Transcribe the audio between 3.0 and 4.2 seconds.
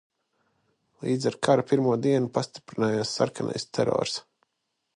sarkanais terors.